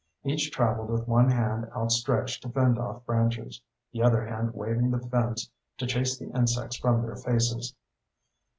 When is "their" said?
7.03-7.15